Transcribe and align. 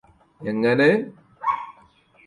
എങ്ങനെ 0.41 0.89